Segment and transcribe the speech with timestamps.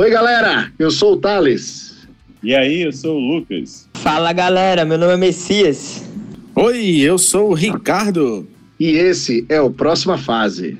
[0.00, 2.08] Oi, galera, eu sou o Thales.
[2.42, 3.86] E aí, eu sou o Lucas.
[3.96, 6.02] Fala, galera, meu nome é Messias.
[6.54, 8.48] Oi, eu sou o Ricardo.
[8.80, 10.78] E esse é o Próxima Fase.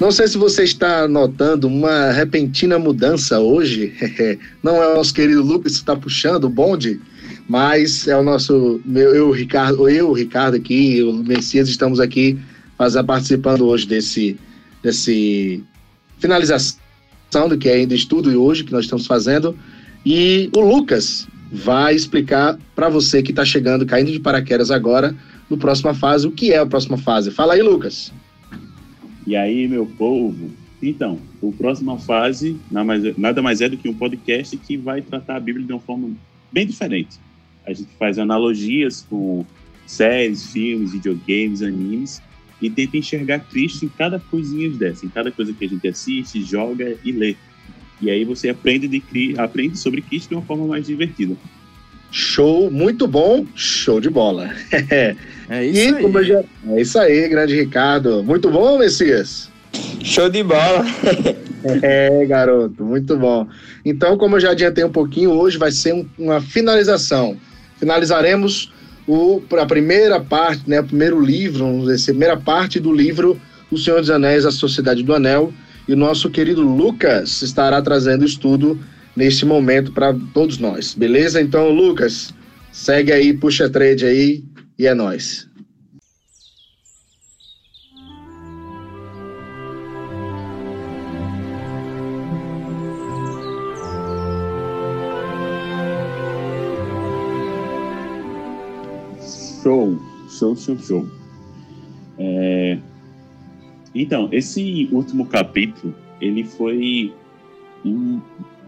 [0.00, 3.94] Não sei se você está notando uma repentina mudança hoje.
[4.60, 7.00] Não é o nosso querido Lucas que está puxando o bonde,
[7.48, 12.38] mas é o nosso meu, eu, Ricardo, eu, Ricardo aqui, o Messias estamos aqui
[12.76, 14.36] fazendo, participando hoje desse
[14.82, 15.64] desse
[16.18, 16.78] finalização
[17.48, 19.56] do que é ainda estudo hoje que nós estamos fazendo
[20.04, 25.16] e o Lucas vai explicar para você que está chegando, caindo de paraquedas agora,
[25.48, 27.30] no próxima fase, o que é a próxima fase.
[27.30, 28.12] Fala aí, Lucas.
[29.26, 30.50] E aí, meu povo?
[30.82, 32.56] Então, o próxima fase
[33.16, 36.10] nada mais é do que um podcast que vai tratar a Bíblia de uma forma
[36.52, 37.18] bem diferente.
[37.68, 39.44] A gente faz analogias com
[39.86, 42.22] séries, filmes, videogames, animes
[42.62, 46.42] e tenta enxergar Cristo em cada coisinha dessa, em cada coisa que a gente assiste,
[46.42, 47.36] joga e lê.
[48.00, 51.36] E aí você aprende, de, aprende sobre Cristo de uma forma mais divertida.
[52.10, 54.50] Show, muito bom, show de bola.
[55.50, 56.24] É isso e, aí.
[56.24, 56.44] Já...
[56.66, 58.22] É isso aí, grande Ricardo.
[58.22, 59.50] Muito bom, Messias?
[60.04, 60.84] Show de bola.
[61.82, 63.48] é, garoto, muito bom.
[63.82, 67.38] Então, como eu já adiantei um pouquinho, hoje vai ser um, uma finalização.
[67.78, 68.72] Finalizaremos
[69.06, 73.78] o, a primeira parte, né, o primeiro livro, dizer, a primeira parte do livro O
[73.78, 75.52] Senhor dos Anéis, A Sociedade do Anel.
[75.86, 78.78] E o nosso querido Lucas estará trazendo estudo
[79.16, 81.40] neste momento para todos nós, beleza?
[81.40, 82.32] Então, Lucas,
[82.70, 84.44] segue aí, puxa trade aí
[84.78, 85.47] e é nós.
[99.68, 99.98] Show,
[100.30, 101.08] show, show, show.
[102.18, 102.78] É...
[103.94, 107.12] Então, esse último capítulo, ele foi
[107.84, 108.18] um,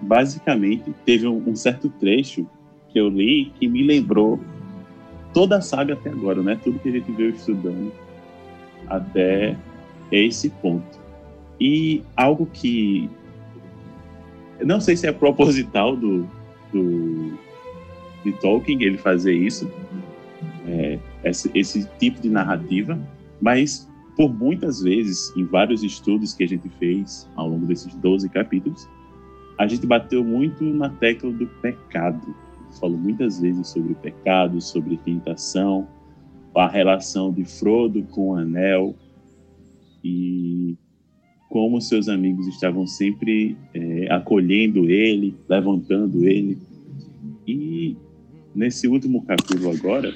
[0.02, 2.46] basicamente teve um, um certo trecho
[2.90, 4.38] que eu li que me lembrou
[5.32, 6.60] toda a saga até agora, né?
[6.62, 7.90] Tudo que a gente veio estudando
[8.86, 9.56] até
[10.12, 11.00] esse ponto.
[11.58, 13.08] E algo que
[14.62, 16.28] não sei se é proposital do,
[16.70, 17.38] do
[18.22, 19.66] de Tolkien ele fazer isso,
[20.66, 22.98] é, esse, esse tipo de narrativa,
[23.40, 28.28] mas por muitas vezes, em vários estudos que a gente fez ao longo desses 12
[28.28, 28.88] capítulos,
[29.58, 32.34] a gente bateu muito na tecla do pecado
[32.78, 35.88] falou muitas vezes sobre pecado, sobre tentação,
[36.54, 38.94] a relação de Frodo com o Anel
[40.04, 40.76] e
[41.48, 46.58] como seus amigos estavam sempre é, acolhendo ele, levantando ele.
[47.46, 47.96] E
[48.54, 50.12] nesse último capítulo agora,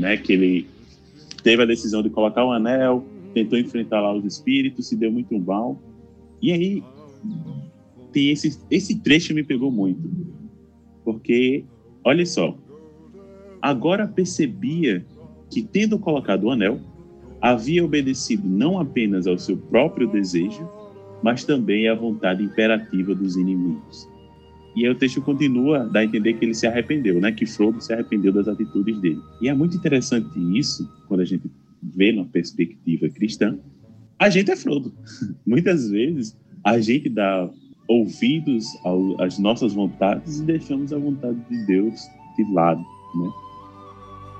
[0.00, 0.66] né, que ele
[1.42, 5.38] teve a decisão de colocar o anel, tentou enfrentar lá os espíritos, se deu muito
[5.38, 5.80] mal.
[6.42, 6.82] E aí
[8.12, 10.02] tem esse esse trecho me pegou muito,
[11.04, 11.64] porque
[12.04, 12.56] Olha só.
[13.60, 15.04] Agora percebia
[15.50, 16.80] que, tendo colocado o anel,
[17.40, 20.66] havia obedecido não apenas ao seu próprio desejo,
[21.22, 24.08] mas também à vontade imperativa dos inimigos.
[24.76, 27.32] E aí o texto continua dar a entender que ele se arrependeu, né?
[27.32, 29.20] Que Frodo se arrependeu das atitudes dele.
[29.40, 31.50] E é muito interessante isso, quando a gente
[31.82, 33.58] vê numa perspectiva cristã.
[34.18, 34.92] A gente é Frodo.
[35.46, 37.50] Muitas vezes a gente dá
[37.88, 38.66] ouvidos
[39.18, 43.30] às nossas vontades e deixamos a vontade de Deus de lado, né?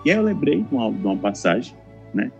[0.04, 1.74] E aí eu lembrei de uma, de uma passagem,
[2.14, 2.30] né?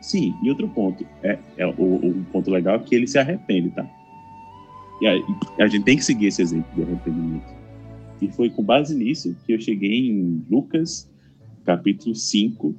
[0.00, 3.70] Sim, e outro ponto, é, é o, o, ponto legal é que ele se arrepende,
[3.70, 3.86] tá?
[5.00, 5.12] E a,
[5.58, 7.54] a gente tem que seguir esse exemplo de arrependimento.
[8.20, 11.10] E foi com base nisso que eu cheguei em Lucas,
[11.64, 12.74] capítulo 5,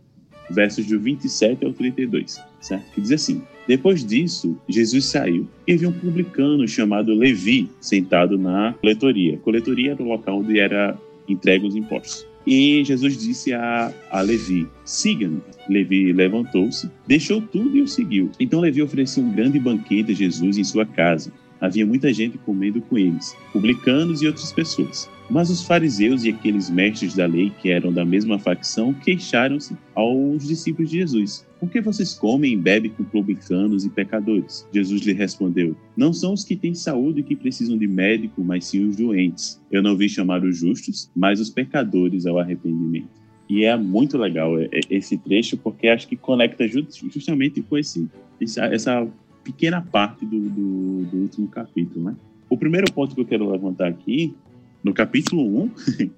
[0.49, 2.91] versos do 27 ao 32, certo?
[2.91, 8.73] Que diz assim: depois disso, Jesus saiu e viu um publicano chamado Levi sentado na
[8.79, 9.37] coletoria.
[9.39, 10.97] Coletoria era o local onde era
[11.27, 12.25] entregue os impostos.
[12.45, 15.41] E Jesus disse a, a Levi: siga-me.
[15.67, 18.31] Levi levantou-se, deixou tudo e o seguiu.
[18.39, 21.29] Então Levi ofereceu um grande banquete a Jesus em sua casa.
[21.59, 25.09] Havia muita gente comendo com eles, publicanos e outras pessoas.
[25.29, 30.47] Mas os fariseus e aqueles mestres da lei, que eram da mesma facção, queixaram-se aos
[30.47, 31.45] discípulos de Jesus.
[31.59, 34.65] Por que vocês comem e bebem com publicanos e pecadores?
[34.73, 38.87] Jesus lhe respondeu: Não são os que têm saúde que precisam de médico, mas sim
[38.87, 39.61] os doentes.
[39.71, 43.09] Eu não vim chamar os justos, mas os pecadores ao arrependimento.
[43.49, 48.07] E é muito legal é, é, esse trecho, porque acho que conecta justamente com esse,
[48.39, 49.07] essa
[49.47, 52.05] pequena parte do, do, do último capítulo.
[52.05, 52.15] Né?
[52.49, 54.35] O primeiro ponto que eu quero levantar aqui
[54.83, 55.71] no capítulo 1,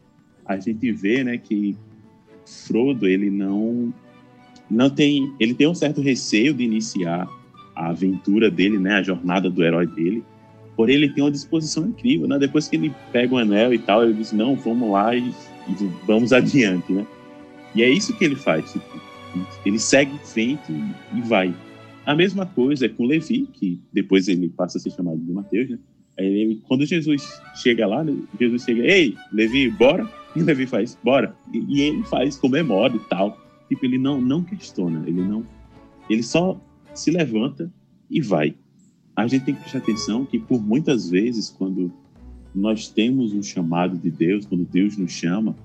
[0.45, 1.77] a gente vê né, que
[2.45, 3.93] Frodo ele não
[4.69, 7.29] não tem ele tem um certo receio de iniciar
[7.75, 10.23] a aventura dele, né, a jornada do herói dele.
[10.75, 12.39] Porém, ele tem uma disposição incrível, né?
[12.39, 15.27] Depois que ele pega o anel e tal, ele diz: "Não, vamos lá e,
[15.67, 17.05] e vamos adiante", né?
[17.75, 18.71] E é isso que ele faz.
[18.71, 19.01] Tipo,
[19.65, 20.71] ele segue em frente
[21.13, 21.53] e vai.
[22.05, 25.69] A mesma coisa é com Levi, que depois ele passa a ser chamado de Mateus,
[25.69, 25.79] né?
[26.17, 30.07] Ele, quando Jesus chega lá, né, Jesus chega, ei, Levi, bora?
[30.35, 31.35] E Levi faz, bora.
[31.51, 33.41] E, e ele faz, comemora e tal.
[33.67, 35.43] Tipo, ele não, não questiona, ele não.
[36.07, 36.59] Ele só
[36.93, 37.71] se levanta
[38.11, 38.53] e vai.
[39.15, 41.91] A gente tem que prestar atenção que, por muitas vezes, quando
[42.53, 45.55] nós temos um chamado de Deus, quando Deus nos chama,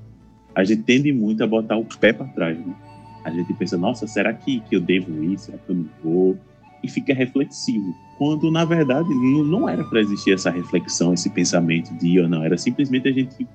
[0.54, 2.74] a gente tende muito a botar o pé para trás, né?
[3.24, 5.38] A gente pensa, nossa, será que, que eu devo ir?
[5.38, 6.38] Será que eu não vou?
[6.82, 7.94] E fica reflexivo.
[8.18, 12.28] Quando, na verdade, não, não era para existir essa reflexão, esse pensamento de ir ou
[12.28, 12.44] não.
[12.44, 13.48] Era simplesmente a gente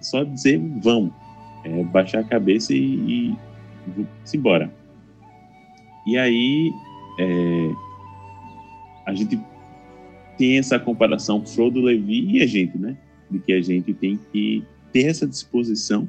[0.00, 1.12] só dizer, vamos.
[1.64, 3.34] É, baixar a cabeça e,
[3.96, 4.70] e, se embora.
[6.06, 6.70] E aí,
[7.18, 7.70] é,
[9.06, 9.40] a gente
[10.36, 12.96] tem essa comparação Frodo, Levi e a gente, né?
[13.30, 16.08] De que a gente tem que ter essa disposição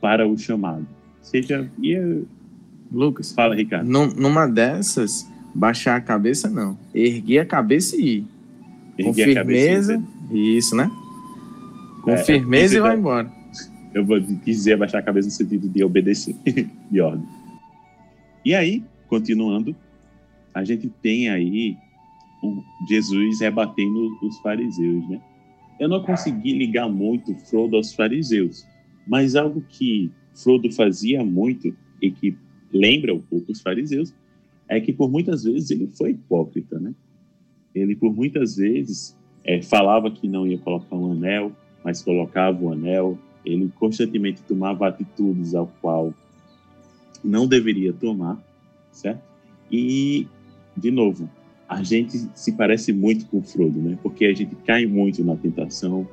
[0.00, 0.86] para o chamado.
[1.24, 1.68] Seja.
[1.82, 2.22] E,
[2.92, 3.32] Lucas.
[3.32, 3.88] Fala, Ricardo.
[3.88, 6.78] Numa dessas, baixar a cabeça, não.
[6.94, 8.26] Erguer a cabeça e ir.
[8.98, 10.02] Erguer Com firmeza.
[10.30, 10.90] Isso, né?
[12.02, 13.32] Com é, firmeza e vai embora.
[13.94, 16.36] Eu vou dizer baixar a cabeça no sentido de obedecer,
[16.90, 17.26] de ordem.
[18.44, 19.74] E aí, continuando,
[20.52, 21.76] a gente tem aí
[22.42, 25.20] um Jesus rebatendo os fariseus, né?
[25.80, 28.66] Eu não consegui ligar muito Frodo aos fariseus,
[29.06, 32.36] mas algo que Frodo fazia muito e que
[32.72, 34.12] lembra um pouco os fariseus
[34.68, 36.94] é que por muitas vezes ele foi hipócrita, né?
[37.74, 41.52] Ele por muitas vezes é, falava que não ia colocar um anel,
[41.84, 43.18] mas colocava o anel.
[43.44, 46.14] Ele constantemente tomava atitudes ao qual
[47.22, 48.42] não deveria tomar,
[48.90, 49.22] certo?
[49.70, 50.26] E
[50.76, 51.28] de novo,
[51.68, 53.98] a gente se parece muito com Frodo, né?
[54.02, 56.06] Porque a gente cai muito na tentação,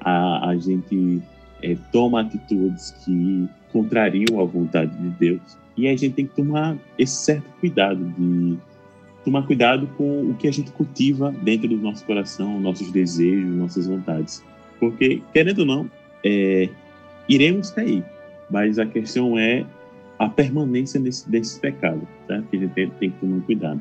[0.00, 1.22] a, a gente
[1.62, 5.58] é, toma atitudes que contrariam a vontade de Deus.
[5.76, 8.58] E a gente tem que tomar esse certo cuidado de
[9.24, 13.86] tomar cuidado com o que a gente cultiva dentro do nosso coração, nossos desejos, nossas
[13.86, 14.42] vontades.
[14.80, 15.90] Porque, querendo ou não,
[16.24, 16.68] é,
[17.28, 18.04] iremos cair.
[18.50, 19.66] Mas a questão é
[20.18, 22.42] a permanência nesse, desse pecado, tá?
[22.50, 23.80] que a gente tem, tem que tomar cuidado.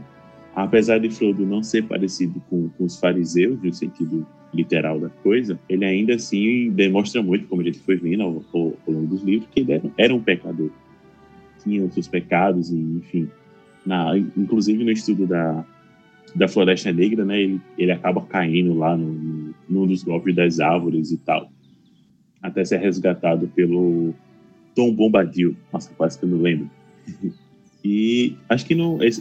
[0.58, 5.60] Apesar de Frodo não ser parecido com, com os fariseus, no sentido literal da coisa,
[5.70, 9.22] ele ainda assim demonstra muito, como a gente foi vendo ao, ao, ao longo dos
[9.22, 10.72] livros, que ele era, era, um pecador.
[11.62, 13.30] Tinha os seus pecados, e, enfim.
[13.86, 15.64] Na, inclusive no estudo da,
[16.34, 20.60] da Floresta Negra, né, ele, ele acaba caindo lá no, no, num dos golpes das
[20.60, 21.52] árvores e tal.
[22.42, 24.12] Até ser resgatado pelo
[24.74, 25.56] Tom Bombadil.
[25.72, 26.68] Nossa, quase que eu não lembro.
[27.90, 28.76] e acho que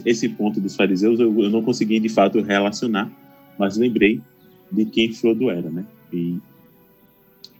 [0.05, 3.09] esse, ponto dos fariseus eu, eu não consegui de fato relacionar,
[3.57, 4.19] mas lembrei
[4.69, 5.85] de quem Frodo era, né?
[6.11, 6.37] E,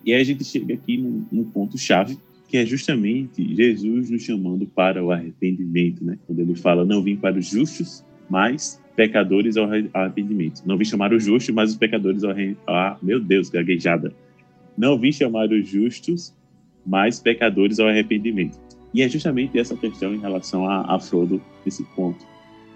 [0.03, 2.19] e aí a gente chega aqui num, num ponto-chave,
[2.49, 6.19] que é justamente Jesus nos chamando para o arrependimento, né?
[6.27, 10.61] Quando ele fala, não vim para os justos, mas pecadores ao arrependimento.
[10.65, 12.63] Não vim chamar os justos, mas os pecadores ao arrependimento.
[12.67, 14.13] Ah, meu Deus, gaguejada.
[14.77, 16.35] Não vim chamar os justos,
[16.85, 18.66] mas pecadores ao arrependimento.
[18.97, 22.25] E é justamente essa questão em relação a, a Frodo, esse ponto.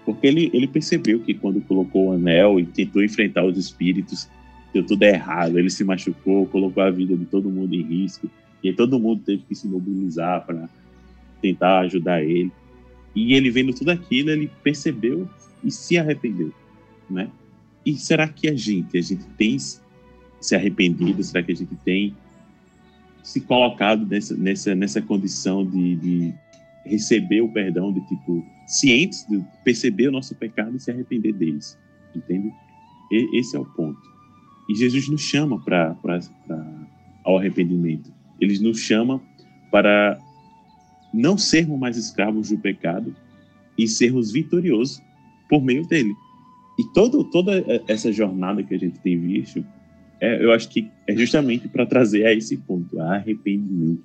[0.04, 4.28] Porque ele, ele percebeu que quando colocou o anel e tentou enfrentar os espíritos,
[4.72, 5.58] deu tudo errado.
[5.58, 8.30] Ele se machucou, colocou a vida de todo mundo em risco.
[8.62, 10.68] E todo mundo teve que se mobilizar para
[11.40, 12.52] tentar ajudar ele.
[13.16, 15.28] E ele vendo tudo aquilo, ele percebeu
[15.64, 16.52] e se arrependeu,
[17.10, 17.28] né?
[17.84, 21.20] E será que a gente, a gente tem se arrependido?
[21.24, 22.14] Será que a gente tem
[23.22, 26.34] se colocado nessa, nessa, nessa condição de, de
[26.84, 31.78] receber o perdão, de tipo, cientes de perceber o nosso pecado e se arrepender deles,
[32.14, 32.52] entende?
[33.10, 34.00] E, esse é o ponto.
[34.68, 35.96] E Jesus nos chama para
[37.24, 38.12] ao arrependimento.
[38.40, 39.22] Ele nos chama
[39.70, 40.18] para
[41.14, 43.14] não sermos mais escravos do pecado
[43.78, 45.00] e sermos vitoriosos
[45.48, 46.12] por meio dele.
[46.78, 49.64] E todo, toda essa jornada que a gente tem visto,
[50.22, 54.04] é, eu acho que é justamente para trazer a esse ponto, a arrependimento.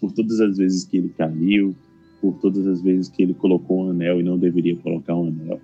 [0.00, 1.74] Por todas as vezes que ele caiu,
[2.20, 5.60] por todas as vezes que ele colocou um anel e não deveria colocar um anel,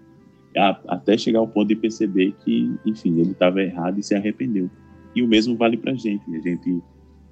[0.89, 4.69] até chegar ao ponto de perceber que, enfim, ele estava errado e se arrependeu.
[5.15, 6.25] E o mesmo vale para a gente.
[6.35, 6.83] A gente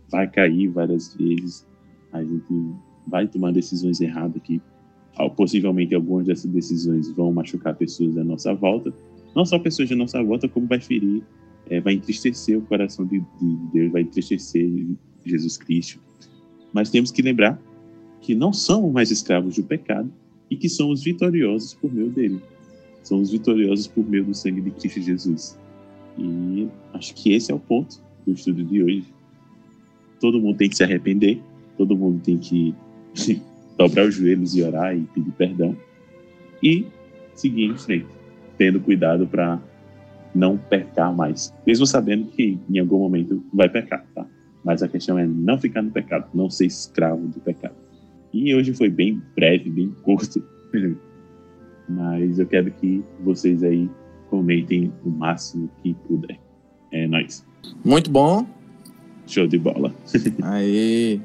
[0.09, 1.67] vai cair várias vezes,
[2.13, 2.71] a gente
[3.09, 4.63] vai tomar decisões erradas que
[5.37, 8.95] possivelmente algumas dessas decisões vão machucar pessoas à nossa volta,
[9.35, 11.21] não só pessoas da nossa volta, como vai ferir,
[11.71, 14.71] é, vai entristecer o coração de, de Deus, vai entristecer
[15.25, 16.01] Jesus Cristo.
[16.73, 17.61] Mas temos que lembrar
[18.21, 20.11] que não somos mais escravos do pecado
[20.51, 22.41] e que somos vitoriosos por meio dele.
[23.03, 25.59] Somos vitoriosos por meio do sangue de Cristo Jesus.
[26.19, 29.05] E acho que esse é o ponto do estudo de hoje.
[30.21, 31.41] Todo mundo tem que se arrepender,
[31.77, 32.75] todo mundo tem que
[33.77, 35.77] dobrar os joelhos e orar e pedir perdão
[36.63, 36.87] e
[37.35, 38.07] seguir em frente,
[38.57, 39.61] tendo cuidado para
[40.35, 44.27] não pecar mais, mesmo sabendo que em algum momento vai pecar, tá?
[44.65, 47.75] Mas a questão é não ficar no pecado, não ser escravo do pecado.
[48.33, 50.43] E hoje foi bem breve, bem curto,
[51.89, 53.89] mas eu quero que vocês aí
[54.29, 56.39] comentem o máximo que puder.
[56.91, 57.45] É nóis.
[57.85, 58.47] Muito bom.
[59.27, 59.95] Show de bola.
[60.43, 61.21] Aí.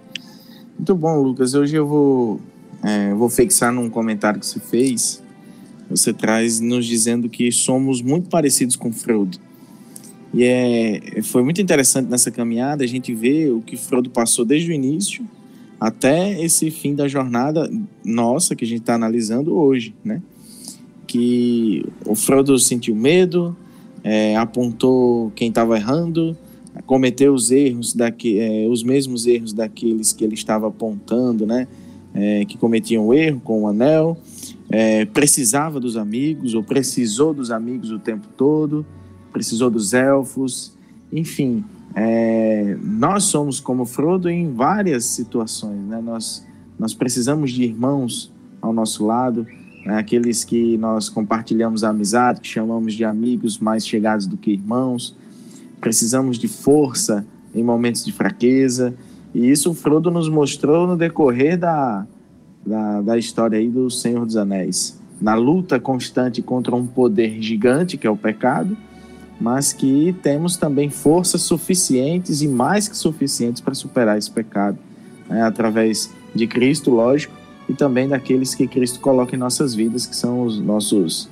[0.77, 1.53] Muito bom, Lucas.
[1.53, 2.39] Hoje eu vou,
[2.83, 5.21] é, vou fixar num comentário que você fez.
[5.89, 9.37] Você traz nos dizendo que somos muito parecidos com Frodo.
[10.33, 14.71] E é, foi muito interessante nessa caminhada a gente ver o que Frodo passou desde
[14.71, 15.25] o início
[15.79, 17.71] até esse fim da jornada
[18.03, 20.21] nossa que a gente está analisando hoje, né?
[21.07, 23.55] Que o Frodo sentiu medo,
[24.03, 26.37] é, apontou quem estava errando,
[26.85, 31.67] cometeu os erros daqui, é, os mesmos erros daqueles que ele estava apontando, né?
[32.13, 34.17] É, que cometiam erro com o anel,
[34.69, 38.85] é, precisava dos amigos ou precisou dos amigos o tempo todo,
[39.31, 40.73] precisou dos elfos,
[41.11, 41.63] enfim,
[41.95, 46.01] é, nós somos como Frodo em várias situações, né?
[46.01, 46.47] Nós
[46.77, 49.45] nós precisamos de irmãos ao nosso lado,
[49.85, 49.97] né?
[49.97, 55.13] aqueles que nós compartilhamos a amizade, que chamamos de amigos mais chegados do que irmãos
[55.79, 58.93] precisamos de força em momentos de fraqueza.
[59.33, 62.05] E isso o Frodo nos mostrou no decorrer da,
[62.69, 64.97] da, da história aí do Senhor dos Anéis.
[65.19, 68.77] Na luta constante contra um poder gigante, que é o pecado,
[69.41, 74.77] mas que temos também forças suficientes e mais que suficientes para superar esse pecado,
[75.27, 75.41] né?
[75.41, 77.33] através de Cristo, lógico,
[77.67, 81.29] e também daqueles que Cristo coloca em nossas vidas, que são os nossos,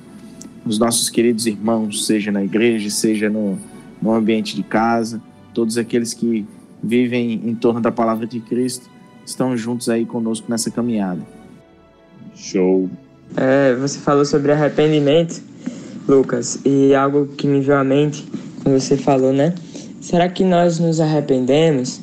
[0.66, 3.58] os nossos queridos irmãos, seja na igreja, seja no,
[4.02, 5.22] no ambiente de casa,
[5.54, 6.46] todos aqueles que
[6.82, 8.88] vivem em torno da palavra de Cristo
[9.28, 11.20] estão juntos aí conosco nessa caminhada.
[12.34, 12.88] Show.
[13.36, 15.42] É, você falou sobre arrependimento,
[16.08, 18.26] Lucas, e algo que me veio à mente
[18.62, 19.54] quando você falou, né?
[20.00, 22.00] Será que nós nos arrependemos?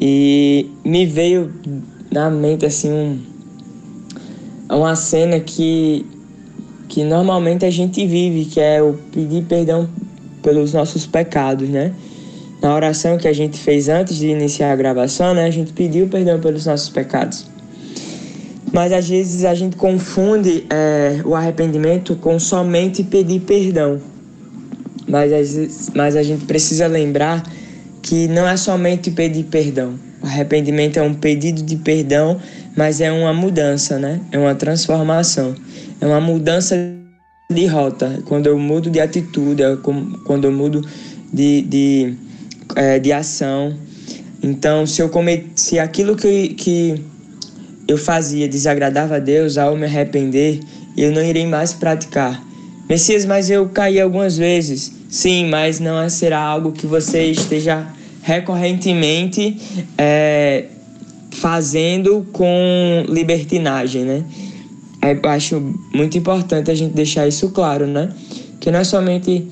[0.00, 1.52] E me veio
[2.10, 3.18] na mente assim um,
[4.70, 6.06] uma cena que
[6.88, 9.88] que normalmente a gente vive, que é o pedir perdão
[10.42, 11.94] pelos nossos pecados, né?
[12.62, 16.06] Na oração que a gente fez antes de iniciar a gravação, né, a gente pediu
[16.06, 17.50] perdão pelos nossos pecados.
[18.72, 24.00] Mas às vezes a gente confunde é, o arrependimento com somente pedir perdão.
[25.08, 27.42] Mas, mas a gente precisa lembrar
[28.00, 29.98] que não é somente pedir perdão.
[30.22, 32.40] O arrependimento é um pedido de perdão,
[32.76, 34.20] mas é uma mudança, né?
[34.30, 35.54] É uma transformação.
[36.00, 36.76] É uma mudança
[37.52, 39.76] de rota, quando eu mudo de atitude, é
[40.24, 40.80] quando eu mudo
[41.32, 42.14] de, de,
[42.76, 43.76] é, de ação.
[44.42, 47.02] Então, se eu cometi, se aquilo que, que
[47.86, 50.60] eu fazia desagradava a Deus, ao me arrepender,
[50.96, 52.42] eu não irei mais praticar.
[52.88, 54.92] Messias, mas eu caí algumas vezes.
[55.08, 57.86] Sim, mas não será algo que você esteja
[58.22, 59.56] recorrentemente
[59.96, 60.66] é,
[61.30, 64.24] fazendo com libertinagem, né?
[65.02, 68.08] eu acho muito importante a gente deixar isso claro, né?
[68.60, 69.48] Que não é somente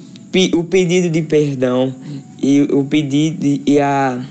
[0.54, 1.94] o pedido de perdão
[2.42, 4.24] e o pedido e a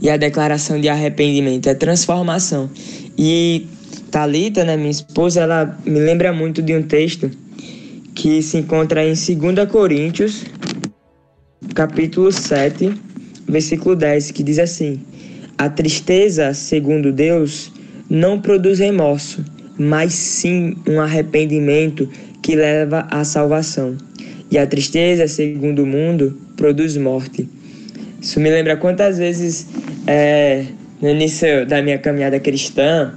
[0.00, 2.68] e a declaração de arrependimento, é transformação.
[3.16, 3.66] E
[4.10, 7.30] Talita, né, minha esposa, ela me lembra muito de um texto
[8.14, 10.44] que se encontra em 2 Coríntios,
[11.74, 12.92] capítulo 7,
[13.48, 15.00] versículo 10, que diz assim:
[15.56, 17.72] A tristeza, segundo Deus,
[18.08, 19.42] não produz remorso,
[19.78, 22.08] mas sim um arrependimento
[22.42, 23.96] que leva à salvação.
[24.50, 27.48] E a tristeza, segundo o mundo, produz morte.
[28.20, 29.66] Isso me lembra quantas vezes
[30.06, 30.64] é,
[31.00, 33.14] no início da minha caminhada cristã,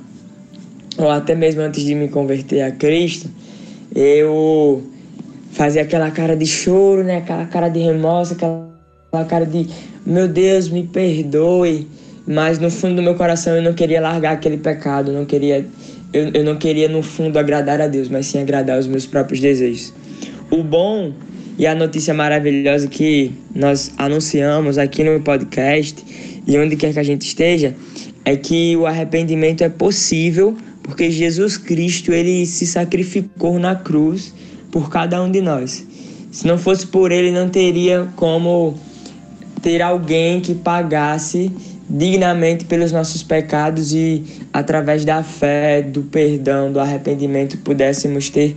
[0.98, 3.30] ou até mesmo antes de me converter a Cristo,
[3.96, 4.84] eu
[5.52, 7.18] fazia aquela cara de choro, né?
[7.18, 9.68] aquela cara de remorso, aquela cara de
[10.06, 11.88] meu Deus, me perdoe.
[12.26, 15.66] Mas no fundo do meu coração eu não queria largar aquele pecado, não queria
[16.14, 19.40] eu, eu não queria, no fundo, agradar a Deus, mas sim agradar os meus próprios
[19.40, 19.94] desejos.
[20.50, 21.12] O bom
[21.58, 26.04] e a notícia maravilhosa que nós anunciamos aqui no podcast
[26.48, 27.76] e onde quer que a gente esteja
[28.24, 34.34] é que o arrependimento é possível porque Jesus Cristo ele se sacrificou na cruz
[34.72, 35.86] por cada um de nós.
[36.32, 38.80] Se não fosse por ele, não teria como
[39.62, 41.52] ter alguém que pagasse
[41.90, 44.24] dignamente pelos nossos pecados e
[44.54, 48.56] através da fé, do perdão, do arrependimento pudéssemos ter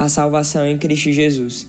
[0.00, 1.66] a salvação em Cristo Jesus.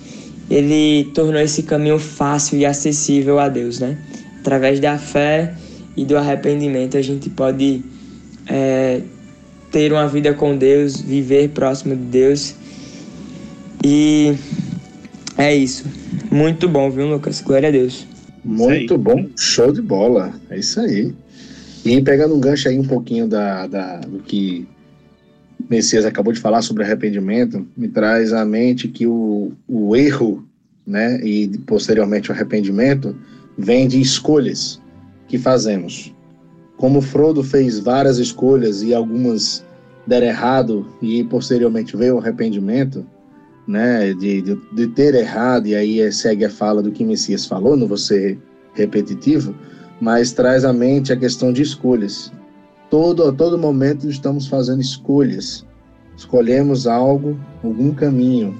[0.50, 3.98] Ele tornou esse caminho fácil e acessível a Deus, né?
[4.40, 5.54] Através da fé
[5.94, 7.82] e do arrependimento a gente pode
[8.48, 9.02] é,
[9.70, 12.54] ter uma vida com Deus, viver próximo de Deus.
[13.84, 14.34] E
[15.36, 15.84] é isso.
[16.30, 17.42] Muito bom, viu, Lucas?
[17.42, 18.06] Glória a Deus.
[18.42, 20.32] Muito bom, show de bola.
[20.48, 21.14] É isso aí.
[21.84, 24.66] E pegando um gancho aí um pouquinho da, da, do que
[25.72, 30.46] Messias acabou de falar sobre arrependimento, me traz à mente que o, o erro,
[30.86, 33.16] né, e posteriormente o arrependimento,
[33.56, 34.78] vem de escolhas
[35.26, 36.14] que fazemos.
[36.76, 39.64] Como Frodo fez várias escolhas e algumas
[40.06, 43.06] deram errado e posteriormente veio o arrependimento,
[43.66, 47.78] né, de, de, de, ter errado, e aí segue a fala do que Messias falou,
[47.78, 48.38] não vou ser
[48.74, 49.54] repetitivo,
[49.98, 52.30] mas traz à mente a questão de escolhas.
[52.92, 55.64] Todo, a todo momento estamos fazendo escolhas.
[56.14, 58.54] Escolhemos algo, algum caminho,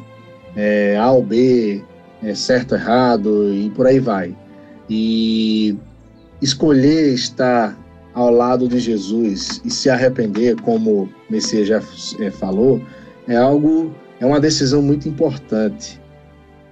[0.57, 1.85] é, A ou B,
[2.23, 4.35] é, certo, errado, e por aí vai.
[4.89, 5.77] E
[6.41, 7.79] escolher estar
[8.15, 11.83] ao lado de Jesus e se arrepender, como Messias já
[12.19, 12.81] é, falou,
[13.29, 16.01] é algo é uma decisão muito importante.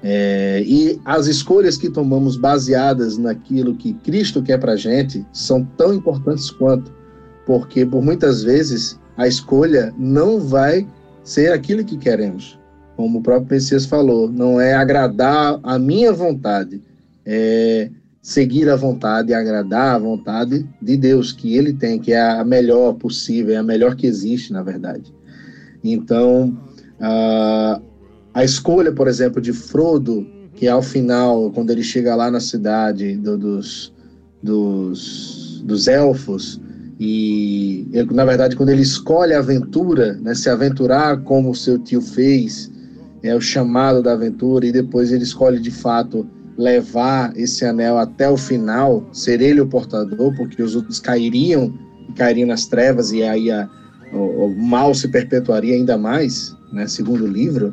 [0.03, 5.93] É, e as escolhas que tomamos baseadas naquilo que Cristo quer para gente são tão
[5.93, 6.99] importantes quanto,
[7.47, 10.87] porque por muitas vezes a escolha não vai
[11.23, 12.59] ser aquilo que queremos.
[12.97, 16.83] Como o próprio Messias falou, não é agradar a minha vontade,
[17.25, 17.91] é
[18.23, 22.95] seguir a vontade agradar a vontade de Deus que Ele tem, que é a melhor
[22.95, 25.15] possível, é a melhor que existe, na verdade.
[25.83, 26.59] Então,
[27.01, 27.83] Uh,
[28.35, 33.17] a escolha, por exemplo, de Frodo, que ao final, quando ele chega lá na cidade
[33.17, 33.93] do, dos,
[34.43, 36.61] dos, dos elfos,
[37.01, 42.71] e na verdade, quando ele escolhe a aventura, né, se aventurar como seu tio fez,
[43.23, 46.27] é o chamado da aventura, e depois ele escolhe de fato
[46.59, 51.73] levar esse anel até o final, ser ele o portador, porque os outros cairiam,
[52.17, 53.67] cairiam nas trevas, e aí a,
[54.13, 57.73] o, o mal se perpetuaria ainda mais né, segundo livro,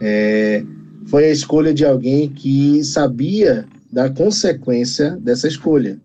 [0.00, 0.64] é,
[1.06, 5.98] foi a escolha de alguém que sabia da consequência dessa escolha.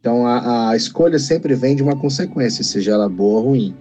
[0.00, 3.74] Então, a, a escolha sempre vem de uma consequência, seja ela boa ou ruim.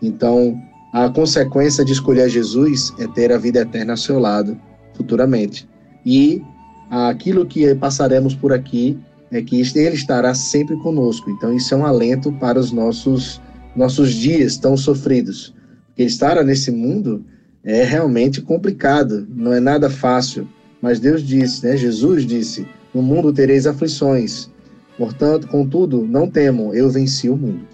[0.00, 0.56] Então,
[0.92, 4.56] a consequência de escolher Jesus é ter a vida eterna ao seu lado
[4.94, 5.68] futuramente.
[6.06, 6.40] E
[6.88, 8.96] aquilo que passaremos por aqui
[9.32, 11.28] é que ele estará sempre conosco.
[11.28, 13.40] Então, isso é um alento para os nossos,
[13.74, 15.52] nossos dias tão sofridos.
[15.88, 17.24] Porque estar nesse mundo
[17.64, 20.46] é realmente complicado, não é nada fácil.
[20.80, 21.76] Mas Deus disse, né?
[21.76, 24.50] Jesus disse: No mundo tereis aflições.
[24.96, 27.66] Portanto, contudo, não temam, eu venci o mundo.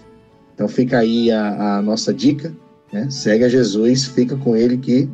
[0.53, 2.53] Então fica aí a, a nossa dica,
[2.91, 3.07] né?
[3.09, 5.09] Segue a Jesus, fica com ele que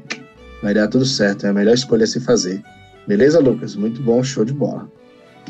[0.61, 1.45] vai dar tudo certo.
[1.45, 2.61] É a melhor escolha a se fazer.
[3.07, 3.75] Beleza, Lucas?
[3.75, 4.89] Muito bom, show de bola.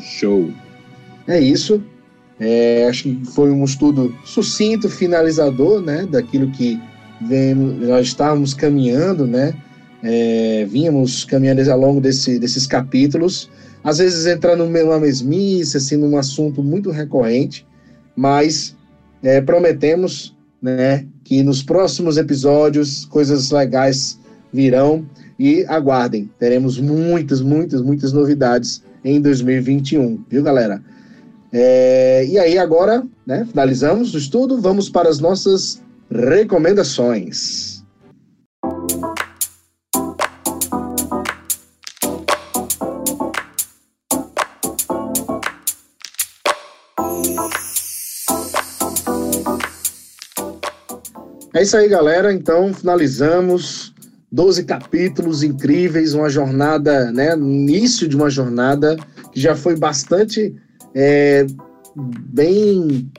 [0.00, 0.50] Show.
[1.26, 1.82] É isso.
[2.40, 6.06] É, acho que foi um estudo sucinto, finalizador, né?
[6.06, 6.80] Daquilo que
[7.20, 9.52] vemos, nós estávamos caminhando, né?
[10.02, 13.50] É, vínhamos caminhando ao longo desse, desses capítulos,
[13.82, 17.66] às vezes entrando numa mesmice, assim, num assunto muito recorrente,
[18.16, 18.76] mas
[19.22, 24.18] é, prometemos, né, que nos próximos episódios coisas legais
[24.52, 25.06] virão
[25.38, 30.82] e aguardem, teremos muitas, muitas, muitas novidades em 2021, viu, galera?
[31.52, 37.67] É, e aí agora, né, finalizamos o estudo, vamos para as nossas Recomendações.
[51.58, 52.32] É isso aí, galera.
[52.32, 53.92] Então, finalizamos
[54.30, 57.34] 12 capítulos incríveis, uma jornada, né?
[57.34, 58.96] Início de uma jornada
[59.32, 60.54] que já foi bastante
[60.94, 61.44] é,
[61.96, 63.10] bem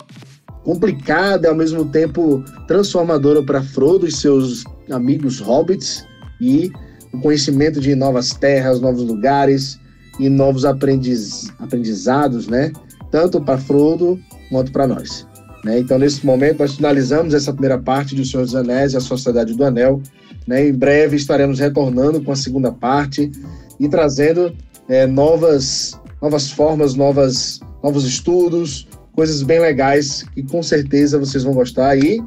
[0.63, 6.07] complicada e ao mesmo tempo transformadora para Frodo e seus amigos hobbits
[6.39, 6.71] e
[7.11, 9.77] o conhecimento de novas terras, novos lugares
[10.17, 12.71] e novos aprendiz, aprendizados, né?
[13.11, 14.17] Tanto para Frodo
[14.49, 15.27] quanto para nós.
[15.63, 15.79] Né?
[15.79, 19.01] Então, nesse momento, nós finalizamos essa primeira parte de O Senhor dos Anéis e a
[19.01, 20.01] Sociedade do Anel.
[20.47, 20.67] Né?
[20.67, 23.31] Em breve estaremos retornando com a segunda parte
[23.79, 24.55] e trazendo
[24.87, 31.53] é, novas, novas formas, novas, novos estudos, coisas bem legais que com certeza vocês vão
[31.53, 32.21] gostar e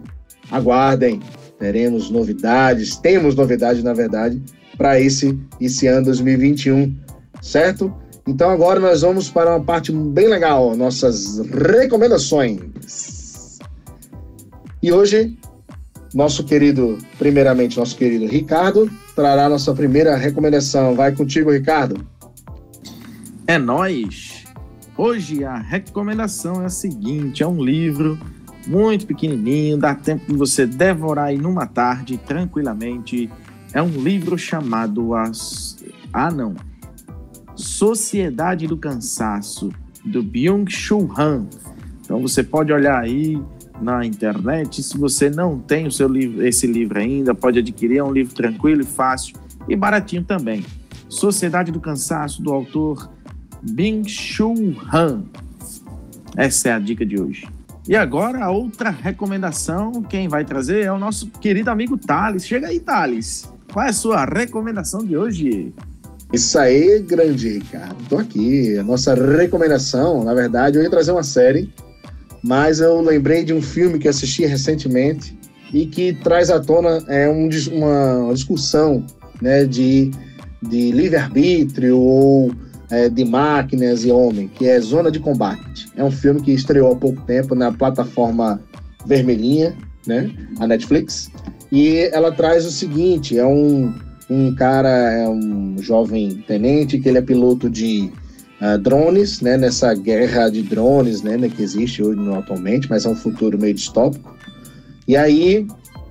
[0.50, 1.20] aguardem.
[1.58, 4.42] Teremos novidades, temos novidades na verdade
[4.76, 6.94] para esse esse ano 2021,
[7.40, 7.92] certo?
[8.26, 12.60] Então agora nós vamos para uma parte bem legal, nossas recomendações.
[14.82, 15.38] E hoje,
[16.12, 20.96] nosso querido, primeiramente, nosso querido Ricardo, trará nossa primeira recomendação.
[20.96, 22.04] Vai contigo, Ricardo.
[23.46, 24.44] É nós.
[24.98, 28.18] Hoje a recomendação é a seguinte: é um livro
[28.66, 33.30] muito pequenininho, dá tempo de você devorar aí numa tarde tranquilamente.
[33.72, 35.76] É um livro chamado As...
[36.12, 36.54] Ah, não.
[37.54, 39.70] Sociedade do Cansaço,
[40.04, 41.46] do Byung-Chul Han.
[42.04, 43.40] Então você pode olhar aí
[43.82, 44.82] na internet.
[44.82, 47.98] Se você não tem o seu livro, esse livro ainda, pode adquirir.
[47.98, 49.36] É um livro tranquilo e fácil
[49.68, 50.64] e baratinho também.
[51.08, 53.10] Sociedade do Cansaço, do autor
[53.62, 55.24] Byung-Chul Han.
[56.36, 57.46] Essa é a dica de hoje.
[57.86, 62.46] E agora a outra recomendação, quem vai trazer é o nosso querido amigo Thales.
[62.46, 63.52] Chega aí, Thales.
[63.72, 65.74] Qual é a sua recomendação de hoje?
[66.32, 67.96] Isso aí, grande Ricardo.
[68.08, 68.78] Tô aqui.
[68.78, 71.72] A nossa recomendação, na verdade, eu ia trazer uma série,
[72.42, 75.38] mas eu lembrei de um filme que assisti recentemente
[75.72, 79.06] e que traz à tona é, um, uma, discussão
[79.40, 80.10] né, de,
[80.62, 82.52] de livre-arbítrio ou
[82.90, 85.86] é, de máquinas e homem, que é Zona de Combate.
[85.96, 88.60] É um filme que estreou há pouco tempo na plataforma
[89.06, 89.74] vermelhinha,
[90.06, 91.30] né, a Netflix,
[91.70, 93.94] e ela traz o seguinte: é um,
[94.28, 98.10] um cara, é um jovem tenente que ele é piloto de
[98.62, 103.08] uh, drones, né, nessa guerra de drones, né, né, que existe hoje atualmente, mas é
[103.08, 104.34] um futuro meio distópico.
[105.06, 105.66] E aí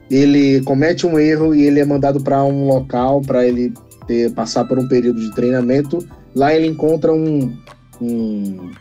[0.10, 3.74] ele comete um erro e ele é mandado para um local para ele
[4.06, 7.54] ter, passar por um período de treinamento Lá ele encontra um,
[8.02, 8.72] um,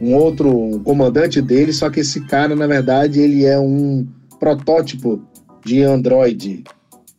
[0.00, 4.06] um outro um comandante dele, só que esse cara, na verdade, ele é um
[4.38, 5.20] protótipo
[5.64, 6.64] de Android,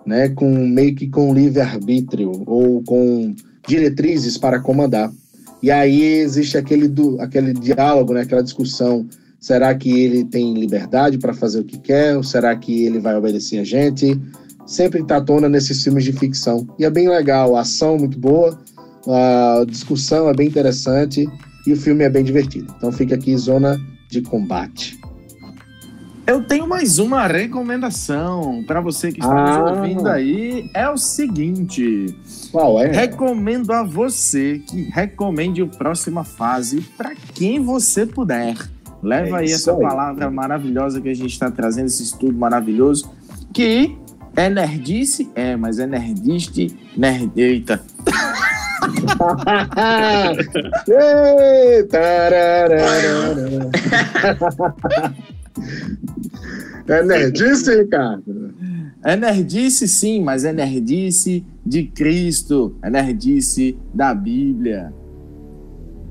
[0.06, 3.36] né, com meio que com livre-arbítrio ou com
[3.68, 5.12] diretrizes para comandar.
[5.64, 9.08] E aí existe aquele, do, aquele diálogo, né, aquela discussão.
[9.40, 12.16] Será que ele tem liberdade para fazer o que quer?
[12.16, 14.20] Ou será que ele vai obedecer a gente?
[14.68, 16.68] Sempre está à tona nesses filmes de ficção.
[16.78, 18.58] E é bem legal, a ação muito boa
[19.08, 21.28] a discussão é bem interessante
[21.68, 22.74] e o filme é bem divertido.
[22.78, 24.98] Então fica aqui Zona de Combate.
[26.26, 29.60] Eu tenho mais uma recomendação para você que está ah.
[29.60, 30.70] nos ouvindo aí.
[30.74, 32.16] É o seguinte.
[32.50, 32.88] Qual é?
[32.92, 38.56] Recomendo a você que recomende o Próxima Fase para quem você puder.
[39.02, 39.80] Leva é aí essa aí.
[39.82, 43.12] palavra maravilhosa que a gente está trazendo, esse estudo maravilhoso,
[43.54, 43.98] que
[44.34, 45.30] é nerdice?
[45.36, 47.34] É, mas é nerdiste, nerd...
[56.88, 58.54] É nerdice, Ricardo?
[59.04, 64.94] É nerdice, sim, mas é nerdice de Cristo, é nerdice da Bíblia.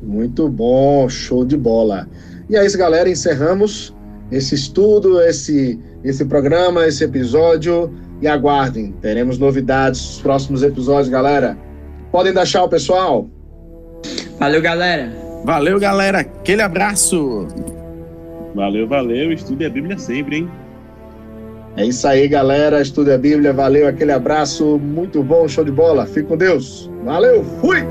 [0.02, 2.08] Muito bom, show de bola.
[2.50, 3.94] E é isso, galera, encerramos
[4.30, 7.92] esse estudo, esse, esse programa, esse episódio.
[8.20, 11.56] E aguardem, teremos novidades nos próximos episódios, galera.
[12.12, 13.28] Podem dar tchau, pessoal.
[14.38, 15.12] Valeu, galera.
[15.44, 16.20] Valeu, galera.
[16.20, 17.48] Aquele abraço.
[18.54, 19.32] Valeu, valeu.
[19.32, 20.50] Estude a Bíblia sempre, hein?
[21.76, 22.80] É isso aí, galera.
[22.80, 23.52] Estude a Bíblia.
[23.52, 24.78] Valeu, aquele abraço.
[24.78, 26.06] Muito bom, show de bola.
[26.06, 26.90] Fique com Deus.
[27.04, 27.82] Valeu, fui!